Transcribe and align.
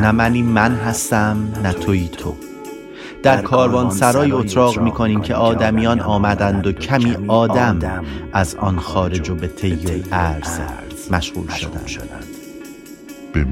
نه 0.00 0.10
منی 0.10 0.42
من 0.42 0.74
هستم 0.74 1.48
نه 1.62 1.72
توی 1.72 2.08
تو. 2.08 2.36
در 3.22 3.42
کاروان 3.42 3.90
سرای 3.90 4.32
اتراق 4.32 4.80
می 4.80 4.90
کنیم 4.90 5.20
که 5.20 5.34
آدمیان 5.34 6.00
آمدند 6.00 6.66
و 6.66 6.72
کمی 6.72 7.16
آدم 7.28 8.04
از 8.32 8.54
آن 8.54 8.78
خارج 8.78 9.30
و 9.30 9.34
به 9.34 9.48
طی 9.48 10.04
ارز 10.12 10.60
مشغول 11.10 11.48
شدند. 11.48 12.24
به 13.32 13.44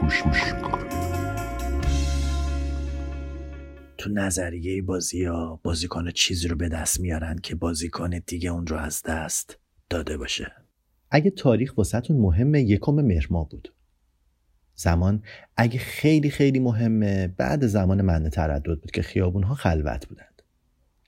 گوش 0.00 0.20
تو 3.98 4.10
نظریه 4.10 4.82
بازی 4.82 5.24
ها 5.24 5.60
بازیکن 5.62 6.10
چیزی 6.10 6.48
رو 6.48 6.56
به 6.56 6.68
دست 6.68 7.00
میارن 7.00 7.38
که 7.42 7.54
بازیکن 7.54 8.10
دیگه 8.26 8.50
اون 8.50 8.66
رو 8.66 8.76
از 8.76 9.02
دست 9.02 9.58
داده 9.90 10.16
باشه. 10.16 10.52
اگه 11.10 11.30
تاریخ 11.30 11.78
واسهتون 11.78 12.16
مهمه 12.16 12.62
یکم 12.62 12.92
مهرما 12.92 13.44
بود. 13.44 13.72
زمان 14.80 15.22
اگه 15.56 15.78
خیلی 15.78 16.30
خیلی 16.30 16.58
مهمه 16.58 17.28
بعد 17.28 17.66
زمان 17.66 18.02
من 18.02 18.28
تردد 18.28 18.80
بود 18.80 18.90
که 18.90 19.02
خیابون 19.02 19.42
ها 19.42 19.54
خلوت 19.54 20.06
بودند. 20.06 20.42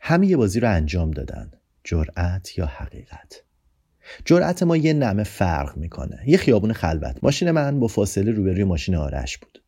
همه 0.01 0.27
یه 0.27 0.37
بازی 0.37 0.61
رو 0.61 0.71
انجام 0.71 1.11
دادن. 1.11 1.51
جرأت 1.85 2.59
یا 2.59 2.67
حقیقت؟ 2.67 3.43
جرأت 4.25 4.63
ما 4.63 4.77
یه 4.77 4.93
نمه 4.93 5.25
فرق 5.25 5.77
می‌کنه. 5.77 6.23
یه 6.27 6.37
خیابون 6.37 6.73
خلوت. 6.73 7.19
ماشین 7.23 7.51
من 7.51 7.81
با 7.81 7.87
فاصله 7.87 8.33
روبروی 8.33 8.65
ماشین 8.65 8.95
آرش 8.95 9.39
بود. 9.39 9.63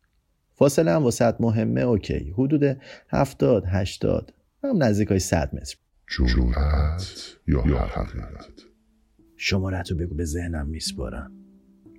فاصله 0.53 0.91
هم 0.91 1.03
واسط 1.03 1.35
مهمه 1.39 1.81
اوکی. 1.81 2.33
حدود 2.37 2.77
هفتاد 3.09 3.63
هشتاد. 3.67 4.33
هم 4.63 4.83
نزدیک 4.83 5.07
های 5.07 5.19
صد 5.19 5.55
متر. 5.55 5.75
جرأت 6.17 7.37
یا 7.47 7.61
حقیقت؟ 7.61 8.61
شمارت 9.37 9.91
رو 9.91 9.97
بگو 9.97 10.15
به 10.15 10.25
ذهنم 10.25 10.67
میسپارم 10.67 11.44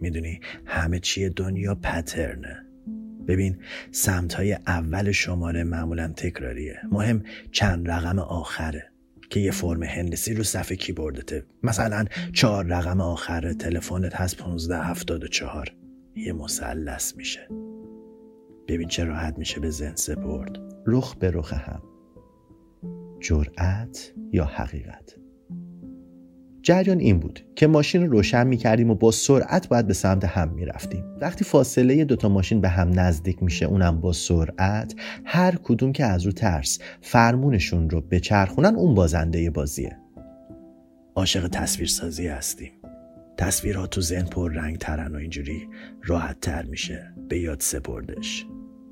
می‌دونی 0.00 0.41
همه 0.66 0.98
چیه 0.98 1.28
دنیا 1.28 1.75
پترنه. 1.75 2.66
ببین 3.28 3.56
سمت 3.91 4.34
های 4.34 4.52
اول 4.52 5.12
شماره 5.12 5.64
معمولا 5.64 6.08
تکراریه. 6.08 6.80
مهم 6.91 7.22
چند 7.52 7.91
رقم 7.91 8.19
آخره 8.19 8.91
که 9.30 9.41
یه 9.41 9.50
فرم 9.50 9.83
هندسی 9.83 10.34
رو 10.34 10.42
صفحه 10.42 10.77
کیبوردته. 10.77 11.44
مثلا 11.62 12.05
چهار 12.33 12.67
رقم 12.67 13.00
آخر 13.00 13.52
تلفنت 13.52 14.14
هست 14.14 14.41
1574 14.41 15.74
یه 16.17 16.33
مثلث 16.33 17.17
میشه. 17.17 17.48
ببین 18.69 18.89
چه 18.89 19.05
راحت 19.05 19.39
میشه 19.39 19.61
به 19.61 19.70
ذهن 19.70 19.94
سپرد. 19.94 20.58
رخ 20.86 21.14
به 21.14 21.30
رخ 21.30 21.52
هم. 21.52 21.83
جرأت 23.20 24.12
یا 24.33 24.44
حقیقت؟ 24.44 25.26
جریان 26.67 26.98
این 26.98 27.19
بود 27.19 27.41
که 27.56 27.67
ماشین 27.67 28.03
رو 28.03 28.12
روشن 28.12 28.47
می 28.47 28.56
کردیم 28.56 28.91
و 28.91 28.95
با 28.95 29.11
سرعت 29.11 29.69
باید 29.69 29.86
به 29.86 29.95
سمت 29.95 30.25
هم 30.25 30.48
می 30.48 30.64
رفتیم. 30.64 31.05
وقتی 31.20 31.45
فاصله 31.45 32.05
دوتا 32.05 32.28
ماشین 32.28 32.61
به 32.61 32.69
هم 32.69 33.00
نزدیک 33.00 33.42
میشه 33.42 33.67
اونم 33.67 34.00
با 34.00 34.12
سرعت 34.12 34.95
هر 35.25 35.55
کدوم 35.62 35.92
که 35.92 36.05
از 36.05 36.27
رو 36.27 36.33
ترس 36.33 36.78
فرمونشون 37.00 37.91
رو 37.91 38.00
بچرخونن 38.00 38.77
اون 38.77 38.95
بازنده 38.95 39.50
بازیه. 39.50 39.97
عاشق 41.14 41.48
تصویرسازی 41.48 42.27
هستیم. 42.27 42.73
تصویرها 43.39 43.86
تو 43.86 44.01
ذهن 44.01 44.27
پر 44.27 44.52
رنگ 44.52 44.79
ترن 44.79 45.14
و 45.14 45.18
اینجوری 45.18 45.68
راحت 46.02 46.41
تر 46.41 46.62
میشه. 46.62 47.12
به 47.29 47.39
یاد 47.39 47.61
سپردش. 47.61 48.46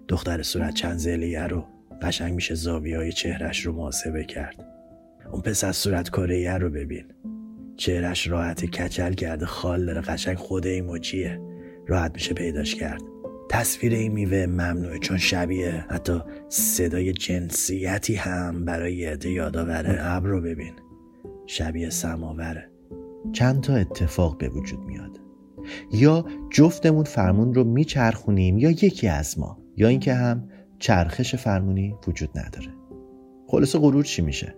دختر 0.08 0.42
صورت 0.42 0.74
چند 0.74 0.98
زلیه 0.98 1.46
رو 1.46 1.64
قشنگ 2.02 2.34
میشه 2.34 2.54
زاویه 2.54 2.98
های 2.98 3.12
چهرش 3.12 3.66
رو 3.66 3.72
محاسبه 3.72 4.24
کرد. 4.24 4.64
اون 5.32 5.42
پس 5.42 5.64
از 5.64 5.76
صورت 5.76 6.08
کره 6.08 6.58
رو 6.58 6.70
ببین. 6.70 7.04
چهرش 7.76 8.28
راحت 8.28 8.64
کچل 8.64 9.12
کرده 9.12 9.46
خال 9.46 9.86
داره 9.86 10.00
قشنگ 10.00 10.36
خود 10.36 10.66
ایموجیه 10.66 11.40
راحت 11.86 12.10
میشه 12.14 12.34
پیداش 12.34 12.74
کرد. 12.74 13.02
تصویر 13.50 13.92
این 13.92 14.12
میوه 14.12 14.46
ممنوعه 14.46 14.98
چون 14.98 15.18
شبیه. 15.18 15.84
حتی 15.90 16.20
صدای 16.48 17.12
جنسیتی 17.12 18.14
هم 18.14 18.64
برای 18.64 19.04
عده 19.04 19.30
یادآوره. 19.30 19.96
ابر 20.00 20.28
رو 20.28 20.40
ببین. 20.40 20.72
شبیه 21.46 21.90
سماوره. 21.90 22.70
چند 23.32 23.60
تا 23.60 23.74
اتفاق 23.74 24.38
به 24.38 24.48
وجود 24.48 24.80
میاد. 24.80 25.20
یا 25.92 26.24
جفتمون 26.50 27.04
فرمون 27.04 27.54
رو 27.54 27.64
میچرخونیم 27.64 28.58
یا 28.58 28.70
یکی 28.70 29.08
از 29.08 29.38
ما. 29.38 29.58
یا 29.76 29.88
اینکه 29.88 30.14
هم 30.14 30.48
چرخش 30.78 31.34
فرمونی 31.34 31.94
وجود 32.08 32.30
نداره. 32.38 32.74
خلاص 33.46 33.76
غرور 33.76 34.04
چی 34.04 34.22
میشه؟ 34.22 34.54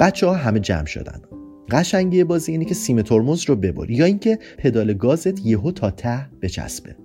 بچه 0.00 0.26
ها 0.26 0.34
همه 0.34 0.60
جمع 0.60 0.86
شدن. 0.86 1.22
قشنگی 1.70 2.24
بازی 2.24 2.52
اینه 2.52 2.64
که 2.64 2.74
سیم 2.74 3.02
ترمز 3.02 3.44
رو 3.48 3.56
ببری 3.56 3.94
یا 3.94 4.04
اینکه 4.04 4.38
پدال 4.58 4.94
گازت 4.94 5.46
یهو 5.46 5.72
تا 5.72 5.90
ته 5.90 6.26
بچسبه. 6.42 6.96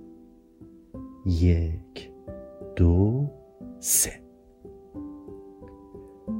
یک 1.26 2.10
دو 2.76 3.30
سه. 3.80 4.12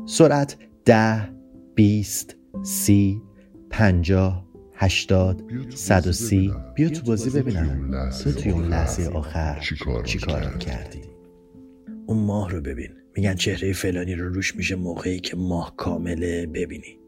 سرعت 0.07 0.57
ده 0.85 1.29
بیست 1.75 2.37
سی 2.62 3.23
پنجاه 3.71 4.45
هشتاد 4.75 5.43
صد 5.75 6.06
و 6.06 6.12
سی. 6.12 6.53
بیا 6.75 6.89
تو 6.89 7.03
بازی 7.03 7.31
ببینم. 7.31 8.11
تو 8.25 8.33
توی 8.33 8.53
اون 8.53 8.65
لحظه 8.65 9.09
آخر 9.09 9.61
چی 10.05 10.19
کار 10.19 10.59
کردی 10.59 11.01
اون 12.06 12.19
ماه 12.19 12.51
رو 12.51 12.61
ببین. 12.61 12.91
میگن 13.17 13.35
چهره 13.35 13.73
فلانی 13.73 14.15
رو 14.15 14.29
روش 14.29 14.56
میشه 14.56 14.75
موقعی 14.75 15.21
که 15.21 15.37
ماه 15.37 15.77
کامله 15.77 16.47
ببینی. 16.47 16.99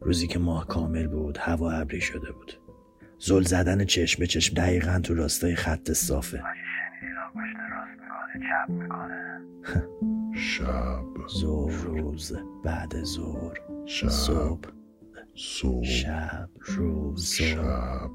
روزی 0.00 0.26
که 0.26 0.38
ماه 0.38 0.66
کامل 0.66 1.06
بود 1.06 1.38
هوا 1.38 1.72
ابری 1.72 2.00
شده 2.00 2.32
بود. 2.32 2.60
زل 3.18 3.42
زدن 3.42 3.84
چشم 3.84 4.20
به 4.20 4.26
چشم 4.26 4.54
دقیقا 4.54 5.00
تو 5.02 5.14
راستای 5.14 5.54
خط 5.54 5.92
صافه. 5.92 6.42
شب. 10.34 11.04
زور 11.40 11.72
روز 11.72 12.32
بعد 12.64 13.02
زور. 13.02 13.60
شب. 13.86 14.08
صبح. 14.08 14.68
صبح. 15.34 15.84
شب 15.84 16.48
روز 16.66 17.32
شب. 17.32 18.10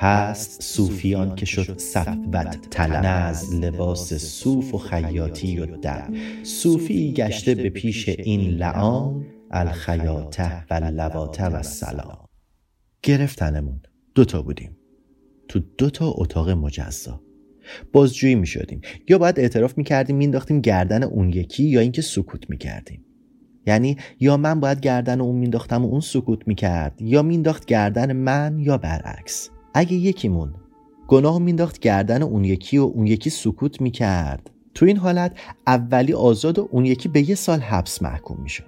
هست 0.00 0.62
صوفیان 0.62 1.34
که 1.34 1.46
شد 1.46 1.78
صفوت 1.78 2.70
طلب 2.70 3.04
از 3.04 3.54
لباس 3.54 4.14
صوف 4.14 4.74
و 4.74 4.78
خیاطی 4.78 5.58
و 5.58 5.66
دب 5.66 6.14
صوفی 6.42 7.12
گشته 7.12 7.54
به 7.54 7.70
پیش 7.70 8.08
این 8.08 8.40
لعان 8.50 9.26
الخیاطه 9.50 10.64
و 10.70 10.74
لواته 10.74 11.46
و 11.46 11.62
سلام 11.62 12.28
گرفتنمون. 13.02 13.80
دوتا 14.14 14.42
بودیم. 14.42 14.76
تو 15.48 15.60
دوتا 15.78 16.12
اتاق 16.16 16.50
مجزا. 16.50 17.20
بازجویی 17.92 18.34
می 18.34 18.46
شدیم 18.46 18.80
یا 19.08 19.18
باید 19.18 19.40
اعتراف 19.40 19.78
می 19.78 19.84
کردیم 19.84 20.16
مینداختیم 20.16 20.60
گردن 20.60 21.02
اون 21.02 21.28
یکی 21.28 21.64
یا 21.64 21.80
اینکه 21.80 22.02
سکوت 22.02 22.50
می 22.50 22.58
کردیم 22.58 23.04
یعنی 23.66 23.96
یا 24.20 24.36
من 24.36 24.60
باید 24.60 24.80
گردن 24.80 25.20
اون 25.20 25.36
مینداختم 25.36 25.84
و 25.84 25.88
اون 25.88 26.00
سکوت 26.00 26.48
می 26.48 26.54
کرد 26.54 27.02
یا 27.02 27.22
مینداخت 27.22 27.64
گردن 27.64 28.12
من 28.12 28.58
یا 28.58 28.78
برعکس. 28.78 29.50
اگه 29.74 29.92
یکیمون 29.92 30.54
گناه 31.08 31.38
مینداخت 31.38 31.78
گردن 31.78 32.22
اون 32.22 32.44
یکی 32.44 32.78
و 32.78 32.82
اون 32.82 33.06
یکی 33.06 33.30
سکوت 33.30 33.80
می 33.80 33.90
کرد 33.90 34.50
تو 34.74 34.86
این 34.86 34.96
حالت 34.96 35.38
اولی 35.66 36.12
آزاد 36.12 36.58
و 36.58 36.68
اون 36.70 36.86
یکی 36.86 37.08
به 37.08 37.28
یه 37.28 37.34
سال 37.34 37.60
حبس 37.60 38.02
محکوم 38.02 38.40
می 38.42 38.48
شد 38.48 38.67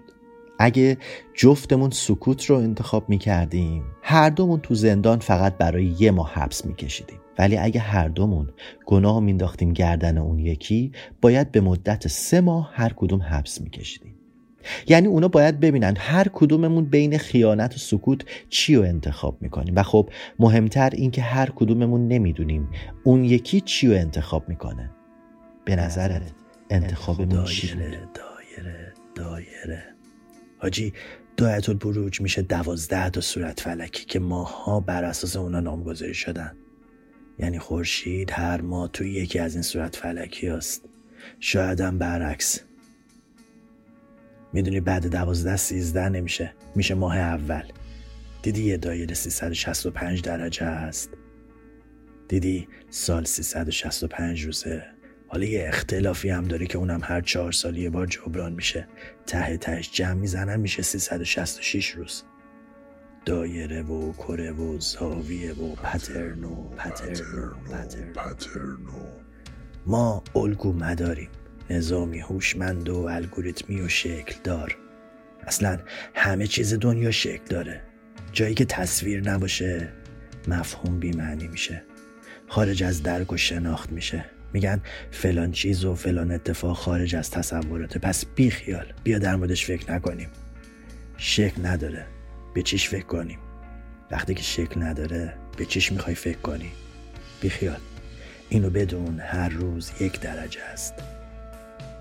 اگه 0.62 0.99
جفتمون 1.35 1.91
سکوت 1.91 2.45
رو 2.45 2.57
انتخاب 2.57 3.09
می 3.09 3.19
کردیم 3.19 3.85
هر 4.03 4.31
دومون 4.31 4.61
تو 4.61 4.75
زندان 4.75 5.19
فقط 5.19 5.57
برای 5.57 5.95
یه 5.99 6.11
ماه 6.11 6.33
حبس 6.35 6.67
می 6.67 6.75
کشیدیم 6.75 7.19
ولی 7.39 7.57
اگه 7.57 7.81
هر 7.81 8.09
دومون 8.09 8.49
گناه 8.87 9.21
مینداختیم 9.21 9.73
گردن 9.73 10.19
اون 10.19 10.39
یکی 10.39 10.93
باید 11.21 11.53
به 11.53 11.61
مدت 11.61 12.09
سه 12.09 12.41
ماه 12.41 12.71
هر 12.75 12.93
کدوم 12.97 13.23
حبس 13.23 13.61
می 13.61 13.71
کشیدیم 13.71 14.15
یعنی 14.87 15.07
اونا 15.07 15.29
باید 15.29 15.61
ببینن 15.61 15.95
هر 15.99 16.27
کدوممون 16.33 16.85
بین 16.85 17.19
خیانت 17.19 17.75
و 17.75 17.79
سکوت 17.79 18.25
چی 18.49 18.77
رو 18.77 18.83
انتخاب 18.83 19.43
می‌کنیم. 19.43 19.77
و 19.77 19.83
خب 19.83 20.11
مهمتر 20.39 20.91
این 20.91 21.11
که 21.11 21.23
هر 21.23 21.51
کدوممون 21.51 22.09
نمی‌دونیم 22.09 22.69
اون 23.05 23.25
یکی 23.25 23.61
چی 23.61 23.89
رو 23.89 23.95
انتخاب 23.95 24.49
می‌کنه. 24.49 24.91
به 25.65 25.77
نظرت 25.77 26.33
انتخابمون 26.71 27.45
چی؟ 27.45 27.67
دایره 27.67 28.09
دایره 28.15 28.93
دایره. 29.15 30.00
حاجی 30.61 30.93
دایت 31.37 31.69
البروج 31.69 32.21
میشه 32.21 32.43
دوازده 32.43 33.11
تا 33.11 33.21
صورت 33.21 33.61
فلکی 33.61 34.05
که 34.05 34.19
ماها 34.19 34.81
بر 34.81 35.05
اساس 35.05 35.37
اونا 35.37 35.61
نامگذاری 35.61 36.15
شدن. 36.15 36.57
یعنی 37.39 37.59
خورشید 37.59 38.31
هر 38.31 38.61
ماه 38.61 38.89
توی 38.89 39.12
یکی 39.12 39.39
از 39.39 39.55
این 39.55 39.62
صورت 39.62 39.97
فلکی 39.97 40.47
هست. 40.47 40.85
شاید 41.41 41.81
هم 41.81 41.99
برعکس. 41.99 42.61
می‌دونی 44.53 44.81
بعد 44.81 45.07
دوازده 45.07 45.57
سیزده 45.57 46.09
نمیشه 46.09 46.55
میشه 46.75 46.95
ماه 46.95 47.17
اول. 47.17 47.65
دیدی 48.43 48.62
یه 48.62 48.77
دایره 48.77 49.15
365 49.15 50.23
درجه 50.23 50.67
هست؟ 50.67 51.11
دیدی 52.29 52.69
سال 52.91 53.25
365 53.25 54.45
روزه؟ 54.45 54.85
حالا 55.32 55.44
یه 55.44 55.65
اختلافی 55.69 56.31
هم 56.31 56.44
داره 56.44 56.67
که 56.67 56.79
اونم 56.79 57.00
هر 57.03 57.21
چهار 57.21 57.53
سال 57.53 57.77
یه 57.77 57.91
بار 57.91 58.06
جبران 58.06 58.53
میشه. 58.53 58.88
ته 59.27 59.56
تهش 59.56 59.91
جمع 59.93 60.12
می‌زنن 60.12 60.61
میشه 60.61 60.82
366 60.82 61.91
روز. 61.91 62.23
دایره 63.25 63.82
و 63.82 64.12
کره 64.12 64.53
و 64.53 64.81
زاویه 64.81 65.53
و 65.53 65.75
پترن 65.75 66.44
و 66.44 66.69
پترن 66.69 68.12
پترنو 68.15 69.06
ما 69.87 70.25
الگو 70.35 70.73
مداریم. 70.73 71.29
نظامی 71.71 72.19
هوشمند 72.19 72.88
و 72.88 72.97
الگوریتمی 72.97 73.81
و 73.81 73.88
شکل 73.88 74.35
دار. 74.44 74.76
اصلا 75.47 75.79
همه 76.15 76.47
چیز 76.47 76.75
دنیا 76.75 77.11
شکل 77.11 77.44
داره. 77.49 77.83
جایی 78.33 78.55
که 78.55 78.65
تصویر 78.65 79.31
نباشه 79.31 79.88
مفهوم 80.49 80.99
بیمعنی 80.99 81.49
میشه. 81.49 81.83
خارج 82.49 82.83
از 82.83 83.03
درک 83.03 83.33
و 83.33 83.37
شناخت 83.37 83.93
میشه. 83.93 84.25
میگن 84.52 84.81
فلان 85.11 85.52
چیز 85.52 85.85
و 85.85 85.94
فلان 85.94 86.32
اتفاق 86.32 86.76
خارج 86.76 87.17
از 87.17 87.31
تصوراته. 87.31 87.99
پس 87.99 88.25
بی 88.25 88.50
خیال 88.50 88.93
بیا 89.05 89.19
در 89.19 89.37
موردش 89.37 89.67
فکر 89.67 89.93
نکنیم. 89.93 90.29
شکل 91.17 91.67
نداره. 91.67 92.06
به 92.55 92.62
چیش 92.62 92.88
فکر 92.88 93.06
کنیم؟ 93.06 93.38
وقتی 94.11 94.35
که 94.35 94.43
شکل 94.43 94.82
نداره 94.82 95.35
به 95.56 95.64
چیش 95.64 95.93
می‌خوای 95.93 96.14
فکر 96.14 96.38
کنی؟ 96.38 96.70
بی 97.41 97.50
خیال. 97.50 97.81
اینو 98.49 98.70
بدون 98.70 99.20
هر 99.20 99.49
روز 99.49 99.91
یک 100.00 100.20
درجه 100.20 100.62
است. 100.62 100.94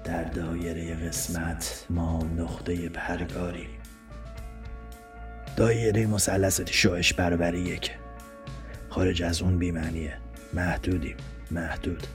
در 0.03 0.23
دایره 0.23 0.95
قسمت 0.95 1.85
ما 1.89 2.23
نقطه 2.37 2.89
پرگاریم 2.89 3.69
دایره 5.55 6.05
مثلثات 6.05 6.71
شوش 6.71 7.13
برابر 7.13 7.55
یک 7.55 7.91
خارج 8.89 9.23
از 9.23 9.41
اون 9.41 9.57
بیمعنیه. 9.57 10.17
محدودیم. 10.53 11.15
محدود. 11.51 12.07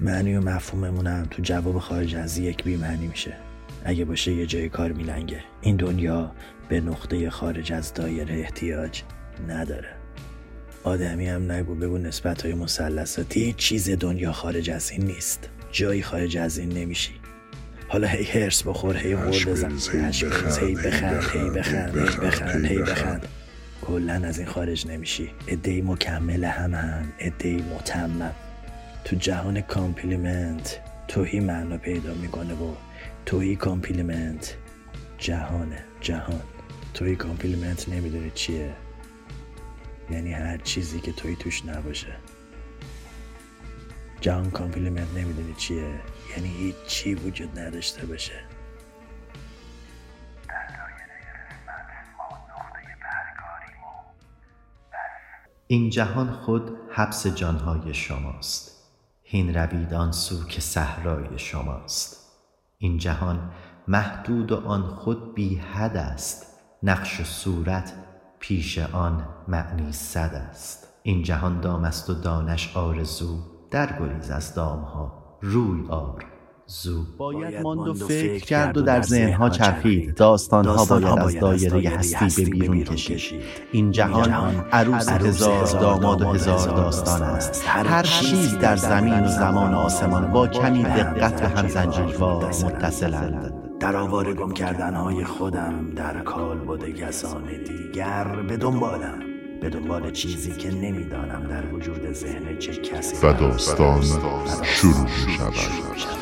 معنی 0.00 0.34
و 0.34 0.40
مفهوممون 0.40 1.06
هم 1.06 1.26
تو 1.30 1.42
جواب 1.42 1.78
خارج 1.78 2.14
از 2.14 2.38
یک 2.38 2.64
بیمعنی 2.64 3.06
میشه. 3.06 3.32
اگه 3.84 4.04
باشه 4.04 4.32
یه 4.32 4.46
جای 4.46 4.68
کار 4.68 4.92
میلنگه. 4.92 5.40
این 5.60 5.76
دنیا 5.76 6.32
به 6.68 6.80
نقطه 6.80 7.30
خارج 7.30 7.72
از 7.72 7.94
دایره 7.94 8.34
احتیاج 8.34 9.02
نداره. 9.48 9.88
آدمی 10.84 11.28
هم 11.28 11.52
نگو 11.52 11.74
بگو 11.74 11.98
نسبت 11.98 12.42
های 12.42 12.54
مسلساتی 12.54 13.54
چیز 13.56 13.90
دنیا 13.90 14.32
خارج 14.32 14.70
از 14.70 14.90
این 14.90 15.04
نیست. 15.04 15.48
جایی 15.72 16.02
خارج 16.02 16.36
از 16.36 16.58
این 16.58 16.68
نمیشی. 16.68 17.12
حالا 17.88 18.08
هی 18.08 18.24
هرس 18.24 18.62
بخور 18.62 18.96
هی 18.96 19.16
غور 19.16 19.44
بزن. 19.46 19.72
هی 20.60 20.74
بخند، 20.74 21.24
هی 21.32 21.50
بخند 21.50 21.96
هی 21.96 22.16
بخند 22.20 22.64
هی 22.64 22.78
بخند، 22.78 23.26
کلا 23.82 24.12
از 24.12 24.38
این 24.38 24.48
خارج 24.48 24.86
نمیشی. 24.86 25.30
ادهی 25.46 25.82
مکمل 25.82 26.44
همن 26.44 27.04
ادهی 27.18 27.64
متمم. 27.74 28.32
تو 29.04 29.16
جهان 29.16 29.60
complement 29.60 30.80
تهی 31.08 31.40
معنا 31.40 31.78
پیدا 31.78 32.14
می‌کنه 32.14 32.54
و 32.54 32.74
تهی 33.26 33.56
complement 33.56 34.56
جهانه 35.18 35.84
جهان. 36.00 36.40
تهی 36.94 37.16
complement 37.16 37.88
نمی‌دونی 37.88 38.30
چیه. 38.30 38.74
یعنی 40.10 40.32
هر 40.32 40.56
چیزی 40.56 41.00
که 41.00 41.12
توی 41.12 41.36
توش 41.36 41.66
نباشه. 41.66 42.16
جهان 44.20 44.50
complement 44.50 45.08
نمی‌دونی 45.16 45.54
چیه. 45.54 46.00
یعنی 46.36 46.48
هیچ 46.48 46.76
چی 46.86 47.14
وجود 47.14 47.58
نداشته 47.58 48.06
باشه. 48.06 48.44
این 55.66 55.90
جهان 55.90 56.32
خود 56.32 56.70
حبس 56.90 57.26
جانهای 57.26 57.94
شماست. 57.94 58.81
هین 59.32 59.54
روید 59.54 59.94
آن 59.94 60.12
سو 60.12 60.44
که 60.44 60.60
صحرای 60.60 61.38
شماست. 61.38 62.16
این 62.78 62.98
جهان 62.98 63.50
محدود 63.88 64.52
و 64.52 64.66
آن 64.66 64.82
خود 64.82 65.34
بی 65.34 65.56
حد 65.56 65.96
است. 65.96 66.46
نقش 66.82 67.20
و 67.20 67.24
صورت 67.24 67.92
پیش 68.38 68.78
آن 68.78 69.28
معنی 69.48 69.92
صد 69.92 70.34
است. 70.34 70.88
این 71.02 71.22
جهان 71.22 71.60
دام 71.60 71.84
است 71.84 72.10
و 72.10 72.14
دانش 72.14 72.76
آرزو 72.76 73.38
در 73.70 73.98
گریز 73.98 74.30
از 74.30 74.54
دامها 74.54 75.38
روی 75.42 75.88
آر. 75.88 76.24
زو 76.66 77.04
باید 77.18 77.62
ماند 77.62 77.88
و 77.88 77.94
فکر 77.94 78.44
کرد 78.44 78.76
و 78.76 78.82
در 78.82 79.02
ذهنها 79.02 79.50
چرخید. 79.50 80.14
داستانها 80.14 80.84
باید 80.84 81.18
از 81.18 81.38
دایره 81.40 81.90
هستی 81.90 82.44
به 82.44 82.50
بیرون 82.50 82.84
کشید. 82.84 83.42
این 83.72 83.90
جهان 83.90 84.30
عروس 84.72 85.08
هزار 85.08 85.66
داماد 85.66 86.22
و 86.22 86.24
هزار 86.24 86.68
داستان 86.68 87.22
است. 87.22 87.64
هر 87.66 88.02
چیز 88.02 88.58
در 88.58 88.76
زمین 88.76 89.24
و 89.24 89.28
زمان 89.28 89.74
و 89.74 89.76
آسمان 89.76 90.32
با 90.32 90.48
کمی 90.48 90.82
دقت 90.82 91.40
به 91.40 91.48
هم 91.48 91.68
زنجیروار 91.68 92.44
متصلند. 92.44 93.52
در 93.80 93.96
آواره 93.96 94.34
گم 94.34 94.52
کردنهای 94.52 95.24
خودم 95.24 95.94
در 95.96 96.20
کال 96.22 96.58
بوده 96.58 96.92
کسان 96.92 97.44
دیگر 97.64 98.42
به 98.48 98.56
دنبالم. 98.56 99.18
به 99.60 99.70
دنبال 99.70 100.10
چیزی 100.10 100.52
که 100.52 100.70
نمی‌دانم 100.70 101.46
در 101.46 101.74
وجود 101.74 102.12
ذهن 102.12 102.58
چه 102.58 102.72
کسی 102.72 103.26
و 103.26 103.32
داستان 103.32 104.02
شروع 104.62 105.02
می 105.02 105.36
شود. 105.38 106.21